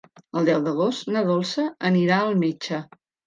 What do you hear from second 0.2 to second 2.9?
El deu d'agost na Dolça anirà al metge.